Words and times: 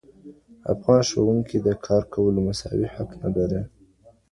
افغان 0.73 1.01
ښوونکي 1.09 1.57
د 1.61 1.67
کار 1.85 2.03
کولو 2.13 2.39
مساوي 2.47 2.87
حق 2.95 3.09
نه 3.21 3.29
لري. 3.35 3.61